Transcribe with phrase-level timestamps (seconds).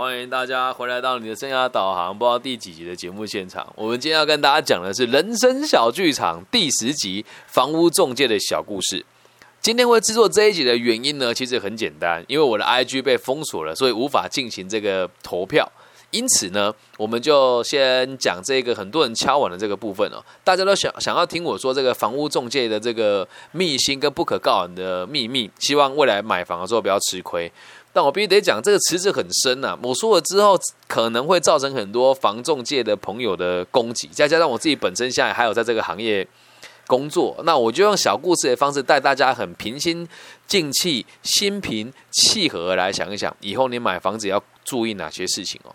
[0.00, 3.70] 欢迎大家回来到你的生涯导航，不知道第几集的节目现场。
[3.76, 8.98] 我们今天要跟大家讲的是《人生小剧场》第十集《房屋中介的小故事》。
[9.60, 15.70] 今天会制作这一集的原因呢，其实很简单，因为我的 IG 被封锁了，所以无法进行这个投票。
[16.12, 20.24] 因此呢，我们就先讲这个很多人敲碗的这个部分哦。
[20.42, 27.52] 大家都想想要听我说这个房屋中介的这个秘辛跟不可告人的秘密，希望未来买房的时候不要吃亏。
[27.92, 29.76] 但我必须得讲，这个池子很深呐。
[29.82, 36.26] 我说了之后，可能会造成很多房仲界的朋友的攻击，再加上我自己本身现在还有在这个行业
[36.86, 40.08] 工作，那我就用小故事的方式带大家很平心
[40.46, 45.74] 静气、心平气和来想一想，以后你买房子要注意哪些事情哦。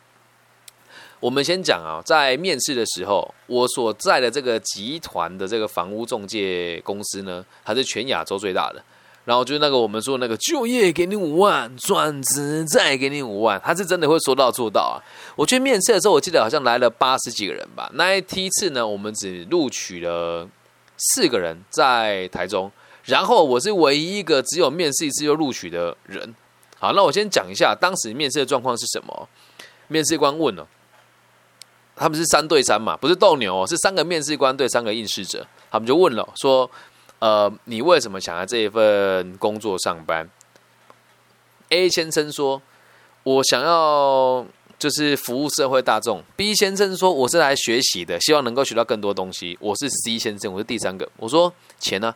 [1.20, 8.84] 我们先讲啊，在面试的时候，我所在的这个集团的这个房屋中介公司呢，它是全亚洲最大的。
[9.26, 15.02] 然后就是那个我们说那个就业给你五万，转职再给你五万，他是真的会说到做到啊！
[15.36, 17.90] 我去面试的时候，我记得好像来了八十几个人吧。
[17.96, 20.48] 那一梯次呢，我们只录取了
[20.98, 22.72] 四个人在台中，
[23.04, 26.36] 然后我是唯一一个只有面试一次就录取的人。
[26.78, 29.28] 好，那我先讲一下当时面试的状况是什么。
[29.88, 30.68] 面试官问了，
[31.96, 36.70] 他们是三对三嘛，不是斗牛，是三个面试官对三个应试者，他们就问了说。
[37.26, 40.30] 呃，你为什么想在这一份工作上班
[41.70, 42.62] ？A 先生说
[43.24, 44.46] ：“我想要
[44.78, 46.22] 就是服务社会大众。
[46.38, 51.10] ”B 先生说：“我是来学习的，希望能够学到更多东西。”我是 C 先生，我是第三个。
[51.18, 52.14] 我说：“钱呢？”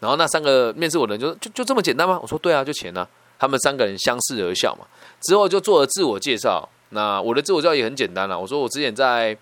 [0.00, 2.18] 然后那三个面试我的人就就就这么简单吗？
[2.20, 3.06] 我说：“对啊，就钱呢。”
[3.38, 4.84] 他们三个人相视而笑嘛。
[5.20, 6.68] 之后就做了自我介绍。
[6.88, 8.36] 那我的自我介绍也很简单了。
[8.36, 9.38] 我说：“我之前在。”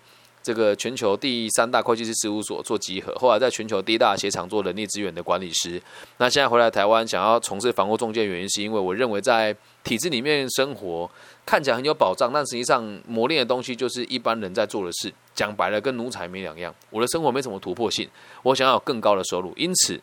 [0.47, 5.81] 这个全球第三大会计师事务所做集合，后来在全球第一大鞋厂做人力资源的管理师。
[6.19, 11.11] 那现在回来台湾，想要从事房屋中介，原因是因为我认为在体制里面生活
[11.45, 15.13] 看起来很有保障，但实际上磨练的东西就是一般人在做的事。
[15.35, 16.73] 讲白了，跟奴才没两样。
[16.91, 18.07] 我的生活没什么突破性，
[18.43, 19.99] 我想要有更高的收入，因此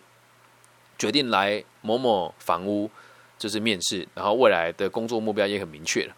[0.98, 2.90] 决定来某某房屋
[3.38, 6.14] 就是面试，然后未来的工作目标也很明确了。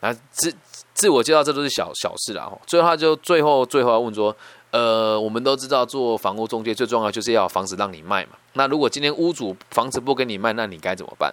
[0.00, 0.52] 啊，自
[0.94, 2.50] 自我介绍这都是小小事啦。
[2.66, 4.34] 最后他就最后最后要问说，
[4.70, 8.32] 呃，我们都知道做房屋中介最重要就是要房子让你卖嘛。
[8.54, 11.32] 那如果今天屋主房子不给你卖，那你该怎么办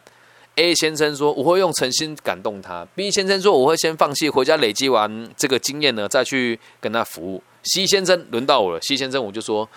[0.56, 2.86] ？A 先生说我会用诚心感动他。
[2.96, 7.44] B 先生说我会先放弃，回家累积完这个经验呢，再去跟他服务。
[7.64, 8.82] C 先生轮到我了。
[8.82, 9.68] C 先生我就说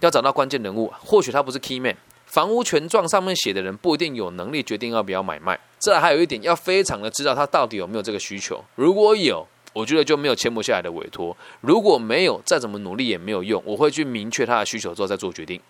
[0.00, 1.96] 要找到关键人物，或许他不是 key man。
[2.26, 5.58] 房屋权状上面写的人不一定有能力决定要不要买卖。
[5.86, 8.64] 这还有一点要非常的知道他到底有没有这个需求。
[8.74, 13.62] 如果有，我觉得就没有签不下来的委托；如果没有，再怎么努力也没有用。
[13.64, 15.60] 我会去明确他的需求之后再做决定。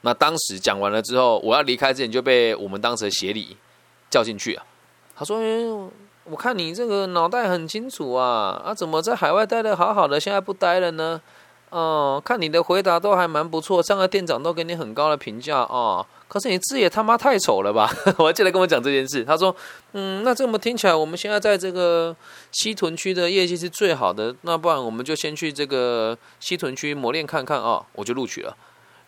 [0.00, 3.58] 那当时讲完了之后，我要离开之前就被我们当时的协理
[4.08, 4.64] 叫进去啊。
[5.14, 5.38] 他说
[6.24, 11.20] ：“我看你这个脑袋很清楚啊，啊，怎么在海外待的好好的，现在不待了呢？”
[11.68, 16.06] 哦，看你的回答都还蛮不错，上个店长都给你很高的评价哦。
[16.32, 17.94] 可是你字也他妈太丑了吧！
[18.16, 19.54] 我还记得跟我讲这件事，他说
[19.92, 22.16] ：“嗯，那这么听起来，我们现在在这个
[22.52, 28.56] 西屯区的业绩是最好的，那不然我们就先去这个西屯区磨练看看哦。”我就录取了。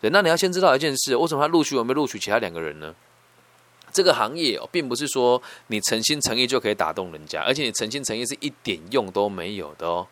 [0.03, 2.95] 对，那你要先知道一件事，为什么他录取我，没录取其他两个人呢？
[3.91, 10.07] 这个行业哦，并不是说你诚心诚意就可以打动人家，而且你诚心诚意是一点用都没有的哦。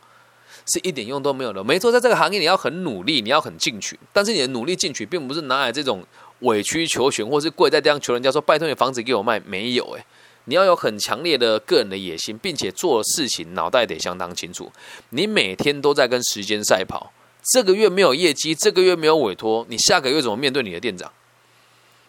[0.67, 1.65] 是一点用都没有的。
[1.65, 3.99] 没错，在这个行业你要很努力，你要很进取。
[4.13, 6.05] 但是你的努力进取，并不是拿来这种
[6.43, 9.41] 委曲求全，或是跪在地上求人家说拜托你房子给我卖。
[9.41, 10.05] 没有诶，
[10.45, 14.71] 你要有很强烈的个人的野心，并且做事情脑袋得相当清楚。
[15.11, 17.13] 你每天都在跟时间赛跑，
[17.53, 21.11] 这个月没有业绩，这个月没有委托，你下个月怎么面对你的店长？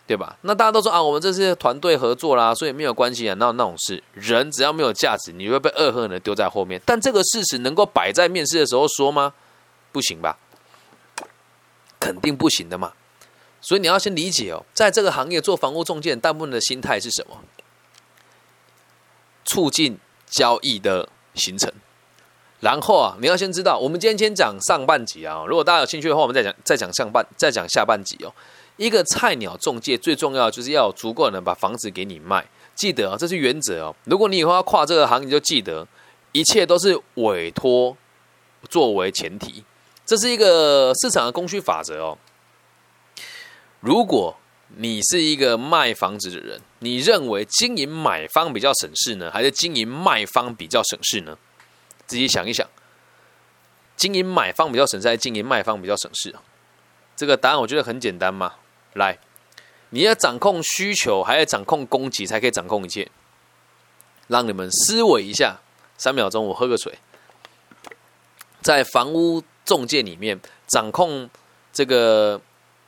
[0.05, 0.37] 对吧？
[0.41, 3.33] 那大家都说啊，我们这是团队合作啦，所以没有关系啊。
[3.39, 6.79] 那那种事，人只要没有价值，你会被恶狠狠的丢在后面。
[6.85, 9.33] 但这个事实能够摆在面试的时候说吗？
[9.93, 10.37] 不行吧？
[12.01, 12.91] 肯定不行的嘛。
[13.63, 17.39] 所以你要先理解哦，在这个行业做房屋中介，大部分的心态是什么？
[19.45, 19.97] 促进
[20.29, 21.71] 交易的形成。
[22.59, 25.45] 然后啊，你要先知道，我们今天先讲上半集啊。
[25.47, 28.33] 如果大家有兴趣的话，我们再讲再讲上半再讲下半集哦。
[28.75, 32.45] 一个菜鸟中介最重要就是要有足够人把房子给你卖，
[32.75, 33.95] 记得啊，这是原则哦。
[34.03, 35.87] 如果你以后要跨这个行业，就记得
[36.33, 37.95] 一切都是委托
[38.69, 39.63] 作为前提，
[40.05, 42.17] 这是一个市场的供需法则哦。
[43.83, 44.37] 如果
[44.77, 51.37] 你是一个卖房子的人，你认为经营买方比较省事呢，还是经营卖方比较省事呢？
[52.07, 52.65] 自己想一想，
[53.97, 56.33] 经营买方比较省事，还是经营卖方比较省事？
[57.17, 58.53] 这个答案我觉得很简单嘛。
[58.93, 59.19] 来，
[59.89, 63.11] 你要掌控需求，还要掌控供给，才可以掌控一切。
[64.27, 65.59] 让你们思维一下，
[65.97, 66.97] 三秒钟，我喝个水。
[68.61, 71.29] 在房屋中介里面，掌控
[71.73, 72.39] 这个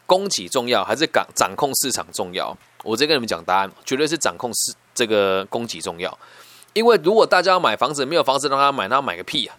[0.05, 2.55] 供给重要，还是掌掌控市场重要？
[2.83, 6.17] 我直接跟你们讲答案，绝对是掌控市这个供给重要。
[6.73, 9.55] 因为如果大家要买房子，没有房子让他买，那买个屁啊！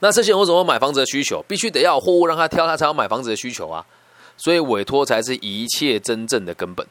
[0.00, 1.42] 那这些人为什么买房子的需求？
[1.48, 3.84] 必须得要货物让他挑，他才要买房子的需求啊！
[4.36, 6.84] 所以委托才是一切真正的根本。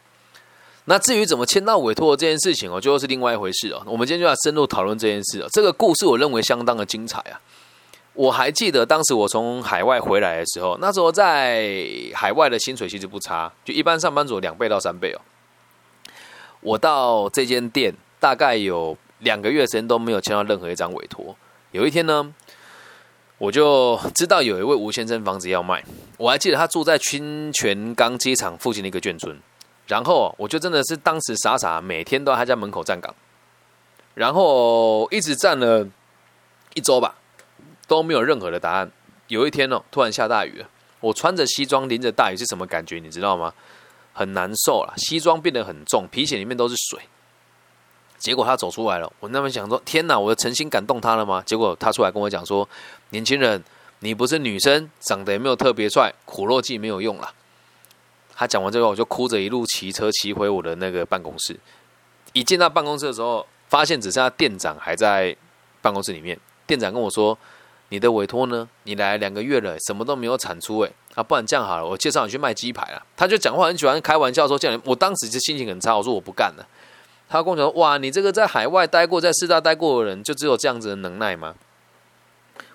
[0.85, 3.81] 那至于怎么签到委托这件事情哦，就是另外一回事哦。
[3.85, 5.47] 我们今天就要深入讨论这件事哦。
[5.51, 7.39] 这个故事我认为相当的精彩啊！
[8.13, 11.75] 我还记得当时我从海外回来的时候，那时候在
[12.13, 15.19] 海外的薪水其实不差，就一般上班族两倍到三倍哦。
[16.61, 21.35] 我到这间店大概有两个月时间都没有签到任何一张委托。
[21.71, 22.33] 有一天呢。
[23.39, 25.83] 我就知道有一位吴先生房子要卖，
[26.17, 29.37] 我还记得他住在清泉岗机场附近的一个眷村，
[29.85, 33.13] 然后我就真的是当时傻傻每天都在他家门口站岗，
[34.13, 35.85] 然后一直站了
[36.73, 37.15] 一周吧，
[37.93, 38.91] 都没有任何的答案。
[39.27, 40.67] 有一天哦，突然下大雨了，
[40.99, 42.99] 我穿着西装淋着大雨是什么感觉？
[42.99, 43.53] 你知道吗？
[44.13, 46.99] 很难受了，西装变得很重，皮鞋里面都是水。
[48.17, 51.43] 结果他走出来了，我那么想说：天哪，我的诚心感动他了吗？
[51.45, 52.67] 结果他出来跟我讲说：
[53.09, 53.63] 年轻人，
[53.99, 57.33] 你不是女生，长得也没有特别帅，苦肉计没有用了。
[58.35, 61.59] 他讲完这个，我就哭着一路骑车骑回我的那个办公室。
[62.33, 65.35] 一进到办公室的时候，发现只剩下店长还在
[65.81, 66.39] 办公室里面。
[66.65, 67.37] 店长跟我说：
[67.93, 68.67] 你的委托呢？
[68.85, 72.99] 你来两个月了，什么都没有产出，哎，啊，不然这样好了，我介绍你去卖鸡排了。
[73.15, 76.65] 他就讲话很喜欢开玩笑说这样，我当时就心情很差，我说我不干了。
[77.29, 81.53] 他跟我讲：“哇，你这个在海外待过，在四大待过的人，就只有这样子的能耐吗？”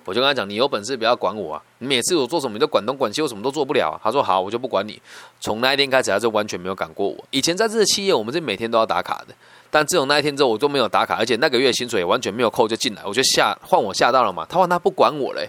[0.07, 1.63] 我就跟他讲：“你有本事不要管我啊！
[1.79, 5.03] 你每次我做什么，你都管东管西，我什么都做不了。”他说：“好，我就不管你。”
[5.41, 7.25] 从那一天开始，他就完全没有赶过我。
[7.33, 9.35] 以前在这个企业，我们是每天都要打卡的，
[9.71, 14.47] 但自从那一天之后，我都没有打卡，而且那个月薪水完全没有扣就进来，我就吓换我吓到了嘛。
[14.49, 15.49] 他换他不管我嘞，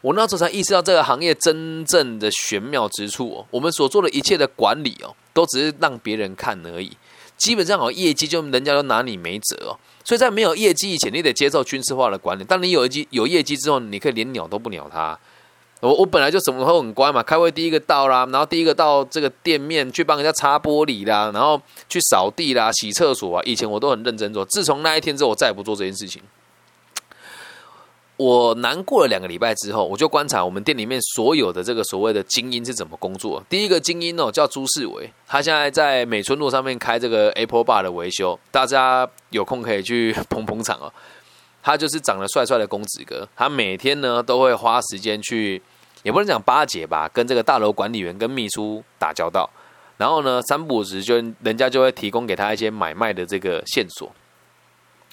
[0.00, 3.46] 我那时候才意识到这个行业真正的玄妙之处哦。
[3.50, 6.96] 我们所做的一切的管理哦，都只是让别人看而已。
[7.36, 9.76] 基本上，好业绩就人家都拿你没辙哦。
[10.04, 12.44] 所以在没有业绩以前，你得接受军事化的管理。
[12.44, 15.18] 当你有业绩有业绩之后，你可以连鸟都不鸟他。
[15.80, 23.42] 我我本来就什么时候很乖嘛，开会第一个到啦，然后第一个到这个店面去帮人家擦玻璃啦，然后去扫地啦、洗厕所啊。
[23.44, 26.22] 以前我都很认真做，自从那一天之后，我再也不做这件事情。
[28.16, 33.44] 我难过了两个礼拜之后，我就观察我们店里面所有的这个所谓的精英是怎么工作。
[33.46, 40.90] 第一个精英哦，叫朱世伟，他现在在美村路上面开这个 Apple Bar 的维修，大家有空可以去 捧捧场哦。
[41.66, 45.60] 他就是长得帅帅的公子哥，他每天呢都会花时间去，
[46.04, 49.50] 也不能讲巴结吧，跟这个大楼管理员跟秘书打交道。
[49.96, 54.08] 然后呢，三不五时就人家就会提供给他一些买卖的这个线索，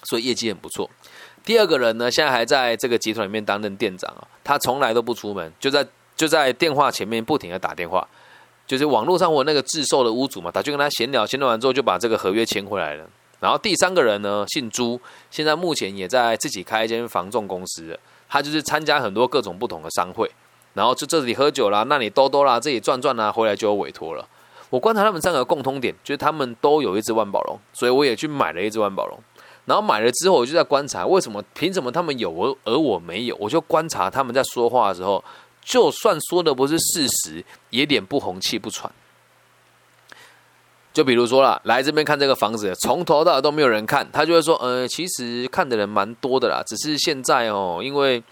[0.04, 0.88] 所以业绩很不错。
[1.44, 5.84] 第二个人呢，现在还在这个集团里面担任店长啊，他从来都不出门，就在
[6.14, 8.06] 就在电话前面不停的打电话，
[8.64, 13.10] 就是网络上我那个自售的屋主嘛，打去跟他闲聊，闲聊完之后就把这个合约签回来了。
[13.44, 14.98] 然后第三个人呢，姓朱，
[15.30, 20.30] 现在目前也在自己开一间房仲公司，他就是参加很多各种不同的商会，
[20.72, 24.26] 然后就这里喝酒啦，那里兜兜啦，这里转转啦，回来就有委托了。
[24.70, 29.18] 我观察他们三个共通点，就是他们都有一只万宝龙，所以我也去买了一只万宝龙。
[29.66, 33.36] 然后买了之后，我就在观察，为什么凭什么他们有而而我没有？
[33.38, 35.22] 我就观察他们在说话的时候，
[35.62, 38.90] 就算说的不是事实，也脸不红气不喘。
[40.94, 48.22] 就比如说了，来这边看这个房子，从头到尾都没有人看，他就会说：“呃，其实看的人蛮多的啦，只是现在哦，因为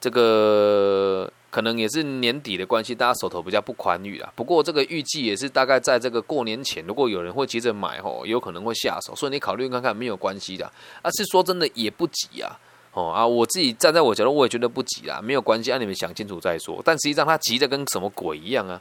[0.00, 4.30] 这个。”可能也是年底的关系，大家手头比较不宽裕啊。
[4.36, 9.16] 不过这个预计也是大概在这个过年前，如果有人会急着买吼，有可能会下手。
[9.16, 10.70] 所以你考虑看看，没有关系的。
[11.00, 12.60] 啊，是说真的也不急啊。
[12.92, 16.82] 哦啊，我自己站在我角度，我也觉得不急啊，没有关系，让你们想清楚再说。
[16.84, 18.78] 但实际上他急的跟什么鬼一样啊，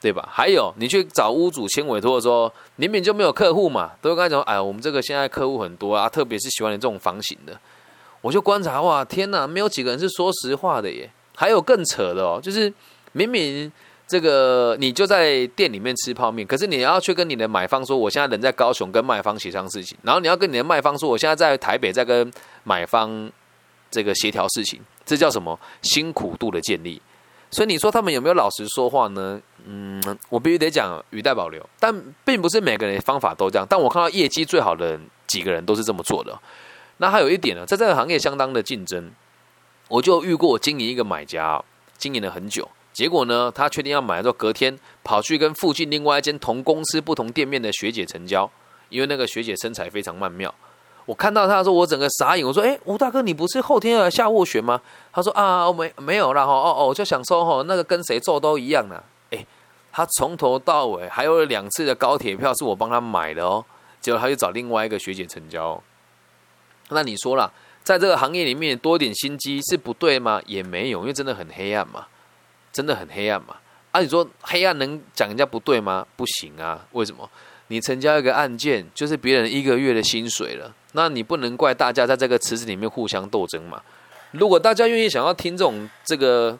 [0.00, 0.28] 对吧？
[0.30, 7.58] 还有你去找屋主签委托的时候，明明就没有客户嘛，都会跟他讲，哎，我们这个现在客户很多啊，特别是喜欢你这种房型的。
[8.20, 11.10] 我就观察哇，天哪，没有几个人是说实话的耶。
[11.34, 12.72] 还有更扯的哦，就是
[13.12, 13.70] 明明
[14.08, 22.28] 这个你就在店里面吃泡面，可是你要去跟你的买方说，我现在人在高雄跟卖方协商事情，然后你要跟你的卖方说，我现在在台北在跟
[22.64, 23.30] 买方
[23.90, 27.00] 这个协调事情，这叫什么辛苦度的建立？
[27.50, 29.40] 所以你说他们有没有老实说话呢？
[29.64, 33.66] 嗯，我必须得讲语带保留，但并不是每个人方法都这样。
[33.68, 36.38] 但我看到业绩最好的几个人都是这么做的。
[36.98, 39.10] 那还有一点呢，在这个行业相当的竞争。
[39.88, 41.64] 我就遇过经营一个买家，
[41.96, 48.50] 经营了很久，结果呢，他确定要买之后，隔天跑去跟附近另外一间同公司不同店面的学姐成交，
[48.90, 50.54] 因为那个学姐身材非常曼妙。
[51.08, 52.46] 我看到他的时候，我整个傻眼。
[52.46, 54.78] 我说：“哎，吴大哥，你不是后天要来下斡旋吗？”
[55.10, 59.46] 他说：“啊，没没有啦，哈，哦哦，我就想说，哈，那个跟谁做都一样的。”哎，
[59.90, 63.64] 他从头到尾还有两次的高铁票是我帮他买的哦，
[64.02, 65.82] 结果他就找另外一个学姐成交。
[66.90, 67.50] 那你说啦，
[67.82, 70.42] 在这个行业里面多点心机是不对吗？
[70.44, 72.06] 也没有，因为真的很黑暗嘛，
[72.70, 73.56] 真的很黑暗嘛。
[73.92, 76.06] 啊，你说黑暗能讲人家不对吗？
[76.16, 77.26] 不行啊，为什么？
[77.70, 80.74] 你成交一个案件，就是别人一个月的薪水了。
[80.98, 83.80] 那你不能怪大家在这个池子里面互相斗争嘛？
[84.32, 86.58] 如果大家愿意想要听这种这个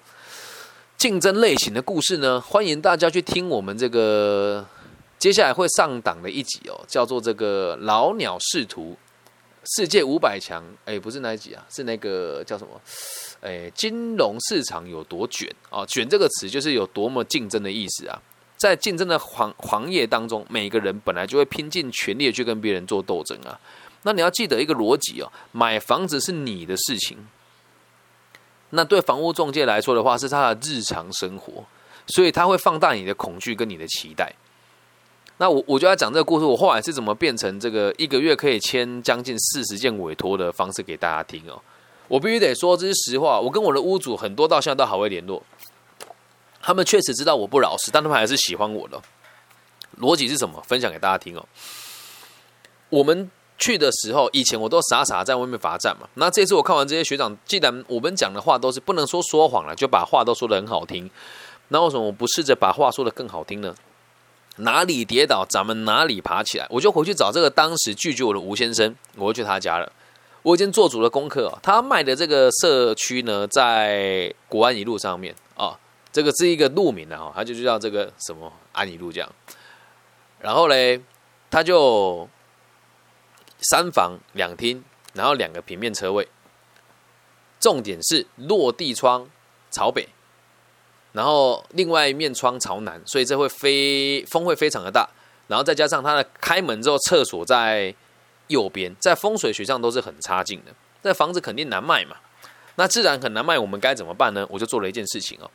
[0.96, 4.64] 竞争类型的故事呢，欢迎大家去听我们这个
[5.18, 8.96] 接下来会上档的一集哦，叫做这个老鸟仕途
[9.76, 10.64] 世界五百强。
[10.84, 12.80] 哎，不是那一集啊，是那个叫什么？
[13.40, 15.84] 哎，金融市场有多卷啊？
[15.84, 18.22] 卷这个词就是有多么竞争的意思啊！
[18.56, 23.58] 在竞争的行行业当中，每个人本来就会拼尽全力去跟别人做斗争啊。
[24.02, 27.18] 那你要记得一个逻辑哦，买房子是你的事情，
[28.70, 31.64] 那对房屋中介来说的话，是他的日常生活，
[32.06, 34.32] 所以他会放大你的恐惧跟你的期待。
[35.38, 41.60] 那我我就要讲这个故事，我后来是怎么变成这个一个月可以签将近四十件委托的方式给大家听哦。
[42.06, 45.42] 我必须得说这是实话，我跟我的屋主很多到现在都还会联络，
[46.60, 49.00] 他们确实知道我不老实，但他们还是喜欢我的。
[49.98, 50.62] 逻辑是什么？
[50.62, 51.44] 分享给大家听哦。
[52.90, 53.30] 我们。
[53.58, 56.08] 去的时候，以前我都傻傻在外面罚站嘛。
[56.14, 61.10] 那这次我看完这些学长，既然我们讲的话都是不能说说谎了，就把话都说的很好听。
[61.68, 63.74] 那为什么我不试着把话说的更好听呢？
[64.58, 66.66] 哪里跌倒，咱们哪里爬起来。
[66.70, 69.92] 我就回去找这个当时拒绝我的吴先生，我就去他家了。
[70.42, 75.76] 我已经做足了功课，他卖的这个社区呢，在国安一路上面啊，
[76.12, 79.28] 这个是一个路名的哈，他就叫这个什么安一路这样。
[80.40, 81.00] 然后嘞，
[81.50, 82.28] 他就。
[83.60, 84.84] 三房两厅，
[85.14, 86.28] 然后两个平面车位。
[87.60, 89.28] 重点是落地窗
[89.70, 90.08] 朝北，
[91.12, 95.08] 然后另外一面窗朝南，所以这会非风会非常的大。
[95.48, 97.92] 然后再加上它的开门之后，厕所在
[98.46, 100.72] 右边，在风水学上都是很差劲的。
[101.02, 102.16] 这房子肯定难卖嘛，
[102.76, 103.58] 那自然很难卖。
[103.58, 104.46] 我们该怎么办呢？
[104.50, 105.50] 我就做了一件事情哦，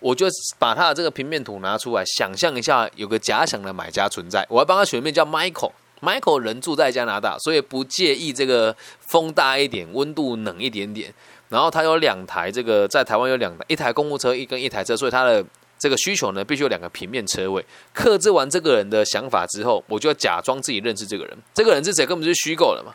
[0.00, 0.26] 我就
[0.58, 5.72] 把他的这个平面图拿出来，想象一下有个假想的买家存在，我要帮他取名叫 Michael。
[6.00, 11.12] Michael 人住在加拿大，所以不介意这个风大一点，温度冷一点点。
[11.48, 15.44] 然后他有两台这个在台湾有两台，一台公务车，一跟一台车，所以他的
[15.78, 17.64] 这个需求呢，必须有两个平面车位。
[17.94, 21.38] 克制完这个人的想法之后，我就要假装自己认识这个人。
[21.54, 22.04] 这个人是谁？
[22.04, 22.92] 根本就是虚构的嘛。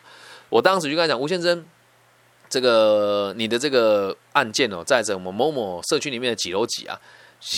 [0.48, 1.64] 我当时就跟他讲，吴先生，
[2.48, 7.00] 这个你的这个案件哦，在这我们某某社区里面的几楼几啊？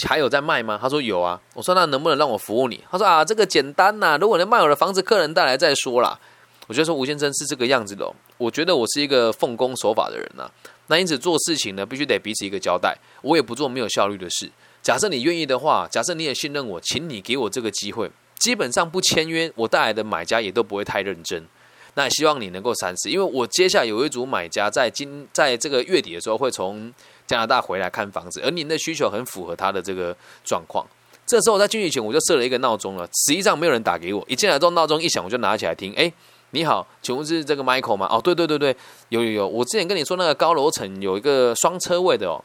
[0.06, 0.78] 还有在卖吗？
[0.80, 1.38] 他说有啊。
[1.52, 2.82] 我说那能不能让我服务你？
[2.90, 4.16] 他说啊，这个简单呐。
[4.18, 6.18] 如果能卖我的房子，客人带来再说啦。
[6.66, 8.10] 我觉得说吴先生是这个样子的。
[8.38, 10.50] 我觉得我是一个奉公守法的人呐。
[10.86, 12.96] 那因此做事情呢，必须得彼此一个交代。
[13.20, 14.50] 我也不做没有效率的事。
[14.82, 18.10] 假设你愿意的话，假设你也信任我，请你给我这个机会。
[18.38, 21.46] 基本上不签约，我带来的买家也都不会太认真。
[21.94, 26.92] 那希望你能够三思，因为我接下来有一组买家在今在这个月底的时候会从。
[27.26, 30.14] 加拿大回来看房子，而您的需求很符合他的这个
[30.44, 30.86] 状况。
[31.26, 33.06] 这时候在进去前，我就设了一个闹钟了。
[33.26, 35.94] 实际上没有人打给我，一进来之后闹钟一响，我就拿起来听。
[35.94, 36.12] 哎，
[36.50, 38.06] 你好，请问是这个 Michael 吗？
[38.10, 38.76] 哦，对对对对，
[39.08, 39.48] 有有有。
[39.48, 42.44] 我之前跟你说那个高楼层有一个双车位的哦，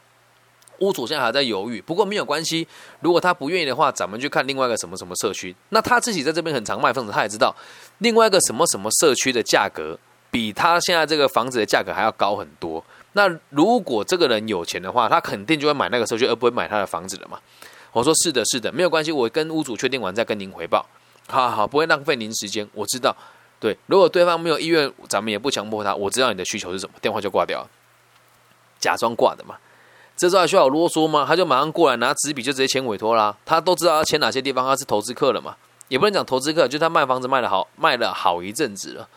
[0.78, 1.78] 屋主现在还在犹豫。
[1.82, 2.66] 不过没有关系，
[3.00, 5.54] 如果他不愿意的话，咱们去看另外一个什么什么社区。
[5.68, 7.54] 那他自己在这边很常卖房子，他也知道
[7.98, 9.98] 另外一个什么什么社区的价格
[10.30, 12.82] 比他现在这个房子的价格还要高很多。
[13.12, 17.38] 那如果这个人有钱的话，他肯定就会买那个社区，而不会买他的房子了嘛？
[17.92, 20.86] 我说是的，是的，没有关系，我跟屋主确定完再跟您回报。
[21.26, 22.68] 好好，不会浪费您时间。
[22.72, 23.16] 我知道，
[23.58, 25.92] 对，如果对方没有意愿，咱们也不强迫他。
[25.92, 27.68] 我知道你的需求是什么，电话就挂掉，
[28.78, 29.56] 假装挂的嘛。
[30.16, 31.24] 这时候还需要我啰嗦吗？
[31.26, 33.36] 他就马上过来拿纸笔就直接签委托啦。
[33.44, 35.56] 他都知道要签哪些地方，他是投资客了嘛？
[35.88, 39.08] 也不能讲投资客，就他卖房子卖的好，卖了好一阵子了。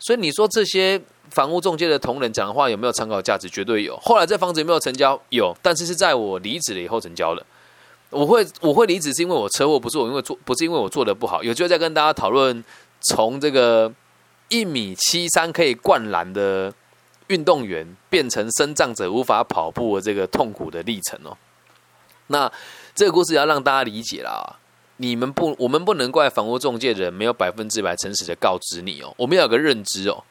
[0.00, 1.00] 所以你说这些。
[1.30, 3.48] 房屋中介的同仁讲的话有没有参考价值？
[3.48, 3.96] 绝对有。
[3.98, 5.20] 后来这房子有没有成交？
[5.30, 7.44] 有，但是是在我离职了以后成交的。
[8.10, 11.42] 我会我会离职是因为我车祸，不是我因为做，不是因为我做的不好。
[11.42, 12.64] 有机会再跟大家讨论
[13.02, 13.92] 从这个
[14.48, 16.72] 一米七三可以灌篮的
[17.26, 21.36] 运动员变成生障者无法跑步的这个痛苦的历程哦。
[22.28, 22.50] 那
[22.94, 24.56] 这个故事要让大家理解啦。
[24.96, 29.14] 你们不，我们不能怪房屋中介人没有百分之百诚实的告知你哦。
[29.16, 30.24] 我们要有个认知哦。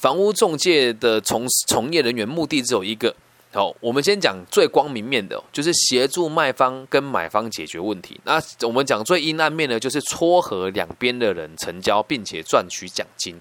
[0.00, 3.14] 房屋中介的从从业人员目的只有一个，
[3.52, 8.18] 好，我们先讲最光明面的，就是协助卖方跟买方解决问题。
[8.24, 13.38] 那我们讲最阴暗面的，就是撮合两边的人成交，并且赚取奖金。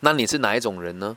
[0.00, 1.16] 那你是哪一种人呢？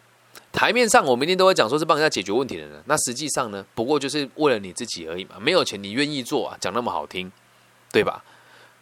[0.51, 5.37] 台面上我们一定都会讲说是帮人家解决问题的人，那实际上呢，不过就是为了你自己而已嘛。
[5.41, 6.55] 没有钱你愿意做啊？
[6.61, 7.31] 讲那么好听，
[7.91, 8.23] 对吧？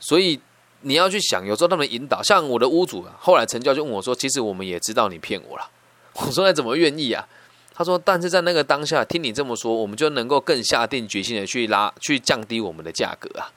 [0.02, 0.38] 所以
[0.88, 5.68] 你要去想，有时候他们引导，像我的屋主啊，后来成交就问我说：“其实我们也知道你骗我了。
[6.14, 7.28] ”我说：“那怎么愿意啊？”
[7.74, 13.52] 他说：“但是在那个当下，听你这么说，我们就能够更下定决心的去拉、去降低我们的价格啊。”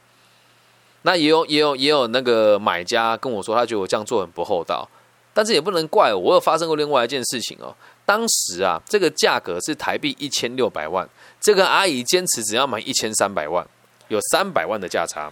[1.02, 4.88] 那也有、也有、也有那个买家跟我说，他觉得我这样做很不厚道。
[5.34, 7.76] 但是也不能怪我，我有发生过另外一件事情哦。
[8.06, 11.08] 当时啊，这个价格是台币一千六百万，
[11.40, 13.64] 这个阿姨坚持只要买一千三百万，
[14.08, 15.30] 有三百万的价差。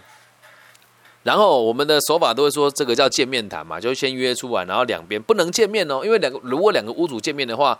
[1.27, 7.77] 然后我们的手法都会说，这个叫见面谈嘛，就先约出来，然后两边不能见面哦，因为两个如果两个屋主见面的话。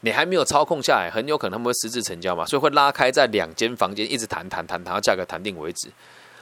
[0.00, 5.88] 你还没有操控下来，很有可能他们会私自成交嘛，所以会拉开在两间房间一直谈谈谈谈到价格谈定为止。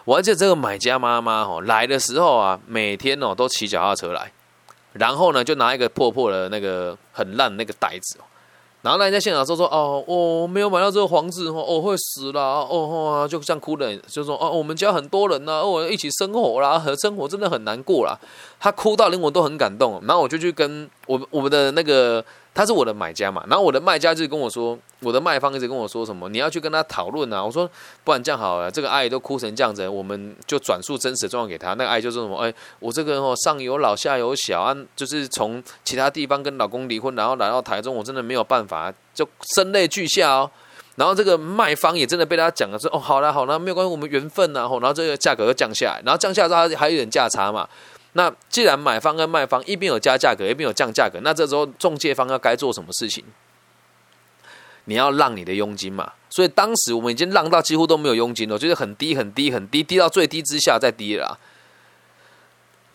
[0.04, 4.32] 我还记得这个买家妈妈哦来的时候啊，每天哦都骑脚踏车来，
[4.94, 8.24] 然后呢就拿一个破破的那个很烂那个袋子哦。
[8.82, 18.18] 然后那人，在现场说说哦，我没有买到这个房子哦，我会死啦哦，就像哭的，就说哦，我们家很多人呐，我一起生活啦，和生活真的很难过啦。
[18.60, 22.24] 他哭到连我都很感动，然后我就去跟我我们的那个。
[22.54, 27.42] 他是我的买家嘛，然后我的卖家就跟我说，我的卖方一直跟我说什么，你要去跟他讨论啊。
[27.42, 27.68] 我说，
[28.04, 31.68] 不然这样好了，这个阿姨都哭成这样子，我们就转述真实状况给他。
[31.74, 40.50] 那个阿姨就说什么，哎，我这个人哦，上有老下有小啊，就是从其他地方跟老公离婚，然后来到台中，我真的没有办法，就声泪俱下哦。
[40.96, 44.68] 然后这个卖方也真的被他讲了，说哦，好了好了，没有关系，我们缘分呐。
[44.72, 47.66] 然后这个价格又降下来，然后降下来之后还有点价差嘛。
[48.14, 53.24] 那既然买方跟卖方一边有加价格，一边有降价格，那这时候中介方要该做什么事情？
[54.84, 56.12] 你要让你的佣金嘛。
[56.28, 61.38] 所以当时我们已经让到几乎都没有佣金了，就是很低很低很低，低到最低之下再低了。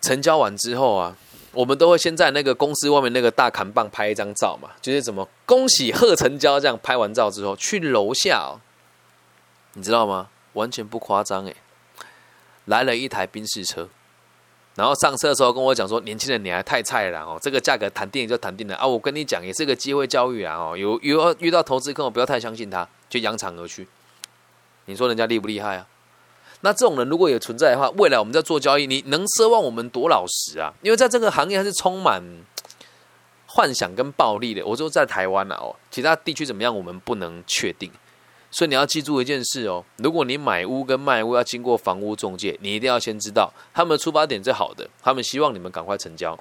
[0.01, 1.15] 成交完之后啊，
[1.51, 6.79] 我们都会先在那个公司外面那个大砍棒拍一张照嘛，就是怎么恭喜贺成交这样。
[6.83, 8.61] 拍完照之后去楼下，哦，
[9.73, 10.29] 你知道吗？
[10.53, 11.55] 完全不夸张诶，
[12.65, 13.89] 来了一台宾士车。
[14.77, 18.85] 然后上车的时候跟我讲说：“年轻人，你还太菜了哦，这个价格谈定就谈定了啊！
[18.85, 23.87] 我跟你讲，也是个机会教育啊哦，有有遇到投资客，不要太相信他，就扬长而去。
[24.85, 25.87] 你说人家厉不厉害啊？
[26.61, 30.71] 那这种人如果有存在的话，未来我们在做交易，你能奢望我们多老实啊？
[30.83, 32.21] 因为在这个行业还是充满
[33.47, 34.63] 幻想跟暴力的。
[34.63, 37.91] 我说在台湾啊哦，其他地区怎么样，我们不能确定。”
[38.49, 46.39] 所以你要记住一件事哦，如果你买屋跟卖屋要经过房屋中介，你一定要先知道他们的出发点是好的，他们希望你们赶快成交。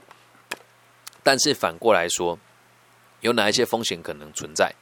[1.25, 2.39] 但是反过来说，
[3.23, 4.73] 有哪一些风险可能存在，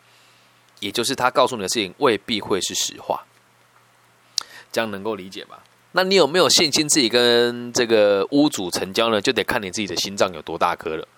[0.80, 3.24] 也就是他告诉你的事情未必会是实话，
[4.70, 5.64] 这样能够理解吧？
[5.92, 9.18] 那你有没有信心自己跟这个屋主成交呢？
[9.20, 11.08] 就得看你自己的心脏有多大颗了。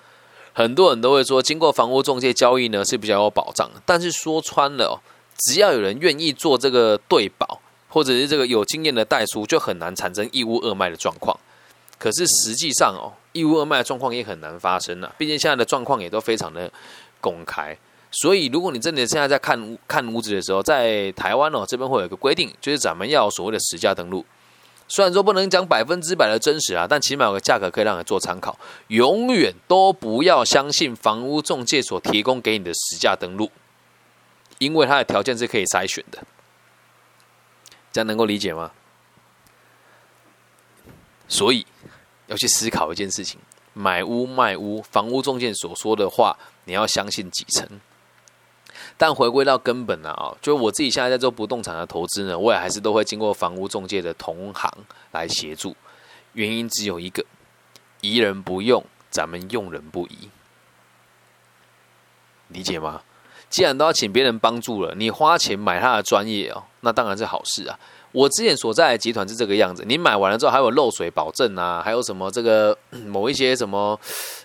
[0.52, 5.02] 很多人都会说，经过房屋中介交易呢是比较有保障，但是说穿了。
[5.38, 11.38] 只要有人愿意做这个对保，或者是这个有经验的代书，就很难产生一屋二卖的状况。
[11.98, 15.14] 可是实际上哦，一屋二卖的状况也很难发生了。
[15.16, 16.70] 毕竟现在的状况也都非常的
[17.20, 17.76] 公开。
[18.12, 24.24] 所以，如果你真的现在在看看屋子的时候，在台湾哦这边会有一个规定，就是咱们要所谓的实价登录。
[24.88, 28.56] 虽然说不能讲百分之百的真实啊，但起码有个价格可以让你做参考。
[28.88, 33.50] 永远都不要相信房屋中介所提供给你的实价登录。
[34.58, 36.24] 因为它的条件是可以筛选的，
[37.92, 38.72] 这样能够理解吗？
[41.28, 41.66] 所以
[42.26, 43.40] 要去思考一件事情：
[43.72, 47.68] 买屋卖屋，房屋中介所说的话，你要相信几成？
[48.96, 54.72] 但回归到根本啊，就我自己现在在做不动产的投资呢，我也还是都会经过房屋中介的同行
[55.12, 55.76] 来协助。
[56.32, 57.24] 原因只有一个：
[58.00, 60.30] 疑人不用，咱们用人不疑。
[62.48, 63.02] 理解吗？
[63.48, 67.78] 既然都要请别人帮助了，你花钱买他的专业哦，那当然是好事啊。
[68.12, 73.98] 我之前所在的集团是这个样子，你买完了之后还有漏水保证啊，还有什么这个 某一些什么，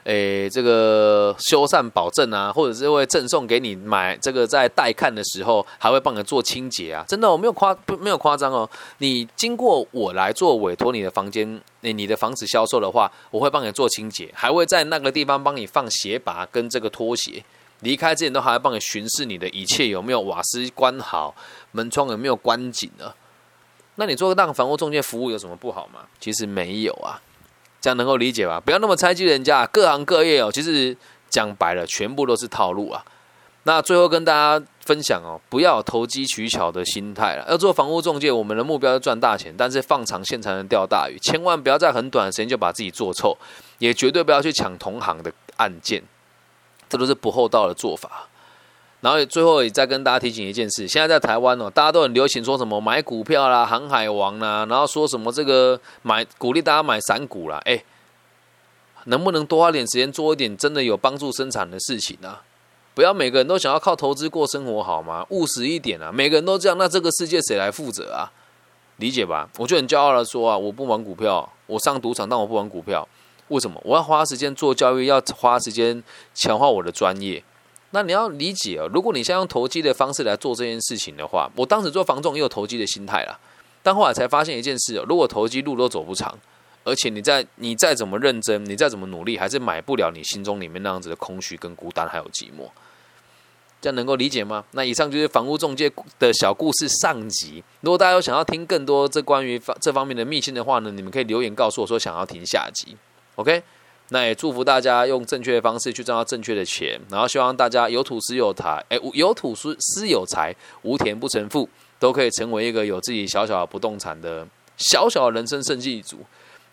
[0.03, 7.05] 诶，这个修缮保证啊，或者是会赠送给你买这个在带看的时候还会帮你做清洁啊。
[7.07, 8.69] 真的，我没有夸不没有夸张哦。
[8.97, 17.41] 你经过我来做委托你的房间，你你的房子销售的话，我会帮你做清洁，还会在那个地方帮你放鞋拔跟这个拖鞋。
[17.81, 21.35] 离开之前都还要帮你巡视你的一切有没有瓦斯关好，
[21.71, 23.13] 门窗有没有关紧呢？
[23.95, 26.01] 那你做个当房屋中介服务有什么不好吗？
[26.19, 27.21] 其实没有啊，
[27.81, 28.59] 这样能够理解吧？
[28.59, 30.95] 不要那么猜忌人家，各行各业哦，其实
[31.29, 33.03] 讲白了，全部都是套路啊。
[33.63, 37.45] 那最后跟大家分享哦，不要投机取巧的心态了。
[37.47, 41.19] 要做房屋中介，我们的目标是赚大钱，但是放长线才能钓大鱼。
[41.19, 43.37] 千万不要在很短的时间就把自己做臭，
[43.77, 46.01] 也绝对不要去抢同行的案件，
[46.91, 48.27] 这都是不厚道的做法。
[48.99, 57.81] 然后最后也再跟大家提醒一件事：现在在台湾哦，大家都很流行说什么买股票啦、航海王啦，然后说什么这个买鼓励大家买散股啦，哎，
[59.05, 62.39] 能不能多花点时间做一点真的有帮助生产的事情呢？
[62.93, 65.25] 不要每个人都想要靠投资过生活好吗？
[65.29, 66.11] 务实一点啊！
[66.11, 68.29] 每个人都这样，那这个世界谁来负责啊？
[68.97, 69.49] 理解吧？
[69.57, 73.07] 我就很骄傲的说啊，我不玩股票，我上赌场，但我不玩股票。
[73.51, 73.79] 为什么？
[73.83, 76.01] 我要花时间做教育，要花时间
[76.33, 77.43] 强化我的专业。
[77.91, 83.37] 那你要理解啊，如果你先用投机的方式来做这件事情的话，我当时做房仲也有投机的心态啦。
[83.83, 86.33] 但后来才发现一件事哦，如果投机路都走不长，
[86.85, 92.69] 而且你再你再怎么认真，你再怎么努力，还是买不了你心中里面那样子的空虚、跟孤单还有寂寞。
[93.81, 94.63] 这样能够理解吗？
[94.71, 97.61] 那以上就是房屋中介的小故事上集。
[97.81, 102.95] 如果大家有想要听更多这关于这方面的秘辛的话呢，你们可以留言告诉我说想要听下集。
[103.35, 103.61] OK。
[104.13, 116.17] 那也祝福大家用正确的方式去赚到正确的钱，然后希望大家有土司有财，哎，有土司司有财，无田不成富，都可以成为一个有自己小小不动产的小小人生胜利组。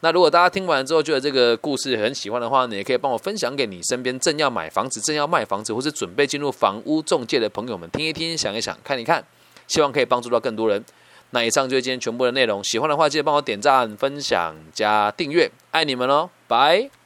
[0.01, 9.25] 那如果大家听完之后觉得这个故事很喜欢的话，你也可以帮我分享给你身边正要买房子、正要卖房子，或是准备进入房屋中介的朋友们听一听、想一想、看一看，
[9.69, 10.85] 希望可以帮助到更多人。
[11.31, 16.98] 那以上就是今天全部的内容，喜欢的话记得帮我点赞、分享、加订阅，爱你们哦，拜。